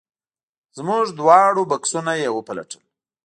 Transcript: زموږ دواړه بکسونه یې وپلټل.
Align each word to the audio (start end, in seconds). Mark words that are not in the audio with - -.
زموږ 0.77 1.05
دواړه 1.19 1.63
بکسونه 1.71 2.13
یې 2.21 2.29
وپلټل. 2.33 2.81